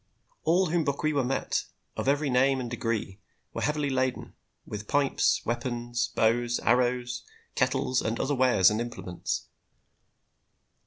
All 0.45 0.71
whom 0.71 0.83
Bokwewa 0.83 1.23
met, 1.23 1.65
of 1.95 2.07
every 2.07 2.31
name 2.31 2.59
and 2.59 2.71
degree, 2.71 3.19
were 3.53 3.61
heavily 3.61 3.91
laden 3.91 4.33
with 4.65 4.87
pipes, 4.87 5.45
weapons, 5.45 6.07
bows, 6.15 6.59
arrows, 6.61 7.21
kettles 7.53 8.01
and 8.01 8.19
other 8.19 8.33
wares 8.33 8.71
and 8.71 8.81
implements. 8.81 9.43